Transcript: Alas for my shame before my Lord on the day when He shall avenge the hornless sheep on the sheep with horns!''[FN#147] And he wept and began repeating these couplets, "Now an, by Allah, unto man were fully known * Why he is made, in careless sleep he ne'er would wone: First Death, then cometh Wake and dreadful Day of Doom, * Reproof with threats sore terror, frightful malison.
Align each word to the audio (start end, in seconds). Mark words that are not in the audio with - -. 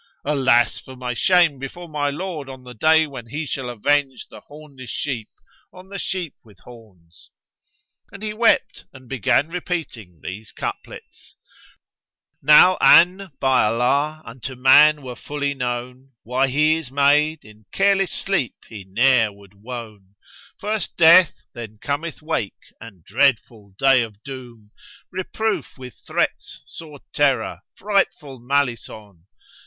Alas 0.25 0.79
for 0.79 0.95
my 0.95 1.13
shame 1.13 1.59
before 1.59 1.87
my 1.87 2.09
Lord 2.09 2.49
on 2.49 2.63
the 2.63 2.73
day 2.73 3.05
when 3.05 3.27
He 3.27 3.45
shall 3.45 3.69
avenge 3.69 4.25
the 4.31 4.39
hornless 4.39 4.89
sheep 4.89 5.29
on 5.71 5.89
the 5.89 5.99
sheep 5.99 6.33
with 6.43 6.57
horns!''[FN#147] 6.63 8.07
And 8.13 8.23
he 8.23 8.33
wept 8.33 8.85
and 8.93 9.07
began 9.07 9.49
repeating 9.49 10.19
these 10.23 10.51
couplets, 10.51 11.35
"Now 12.41 12.79
an, 12.81 13.31
by 13.39 13.65
Allah, 13.65 14.23
unto 14.25 14.55
man 14.55 15.03
were 15.03 15.15
fully 15.15 15.53
known 15.53 16.13
* 16.17 16.23
Why 16.23 16.47
he 16.47 16.77
is 16.77 16.89
made, 16.89 17.45
in 17.45 17.67
careless 17.71 18.11
sleep 18.11 18.55
he 18.69 18.83
ne'er 18.83 19.31
would 19.31 19.53
wone: 19.53 20.15
First 20.57 20.97
Death, 20.97 21.35
then 21.53 21.77
cometh 21.79 22.23
Wake 22.23 22.57
and 22.79 23.03
dreadful 23.05 23.75
Day 23.77 24.01
of 24.01 24.23
Doom, 24.23 24.71
* 24.91 25.11
Reproof 25.11 25.77
with 25.77 25.93
threats 26.07 26.61
sore 26.65 27.01
terror, 27.13 27.59
frightful 27.75 28.39
malison. 28.39 29.27